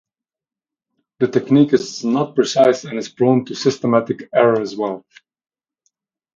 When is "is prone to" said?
2.97-3.53